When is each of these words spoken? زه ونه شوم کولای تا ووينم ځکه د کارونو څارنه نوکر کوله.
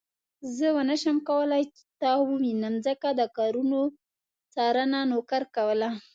زه 0.57 0.67
ونه 0.75 0.95
شوم 1.01 1.17
کولای 1.29 1.63
تا 2.01 2.11
ووينم 2.21 2.75
ځکه 2.87 3.07
د 3.19 3.21
کارونو 3.37 3.79
څارنه 4.53 4.99
نوکر 5.11 5.43
کوله. 5.55 5.89